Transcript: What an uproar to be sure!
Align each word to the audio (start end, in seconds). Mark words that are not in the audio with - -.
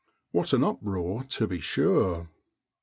What 0.31 0.51
an 0.53 0.63
uproar 0.63 1.25
to 1.25 1.45
be 1.45 1.59
sure! 1.59 2.27